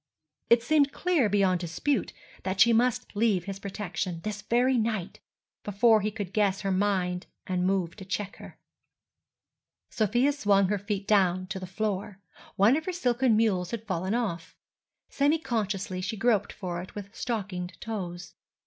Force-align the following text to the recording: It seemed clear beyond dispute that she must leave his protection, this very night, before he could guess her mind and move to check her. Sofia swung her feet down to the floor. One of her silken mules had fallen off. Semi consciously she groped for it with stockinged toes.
It 0.49 0.63
seemed 0.63 0.91
clear 0.91 1.29
beyond 1.29 1.59
dispute 1.59 2.11
that 2.41 2.59
she 2.59 2.73
must 2.73 3.15
leave 3.15 3.43
his 3.43 3.59
protection, 3.59 4.19
this 4.23 4.41
very 4.41 4.75
night, 4.75 5.19
before 5.63 6.01
he 6.01 6.09
could 6.09 6.33
guess 6.33 6.61
her 6.61 6.71
mind 6.71 7.27
and 7.45 7.67
move 7.67 7.95
to 7.97 8.03
check 8.05 8.37
her. 8.37 8.57
Sofia 9.91 10.31
swung 10.31 10.69
her 10.69 10.79
feet 10.79 11.07
down 11.07 11.45
to 11.49 11.59
the 11.59 11.67
floor. 11.67 12.17
One 12.55 12.75
of 12.75 12.85
her 12.85 12.91
silken 12.91 13.37
mules 13.37 13.69
had 13.69 13.85
fallen 13.85 14.15
off. 14.15 14.55
Semi 15.07 15.37
consciously 15.37 16.01
she 16.01 16.17
groped 16.17 16.51
for 16.51 16.81
it 16.81 16.95
with 16.95 17.13
stockinged 17.15 17.79
toes. 17.79 18.33